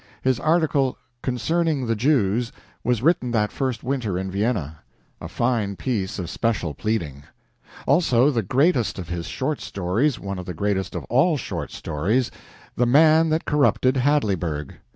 [0.23, 2.51] His article "Concerning the Jews"
[2.83, 4.79] was written that first winter in Vienna
[5.21, 7.21] a fine piece of special pleading;
[7.85, 12.31] also the greatest of his short stories one of the greatest of all short stories
[12.75, 14.73] "The Man that Corrupted Hadleyburg."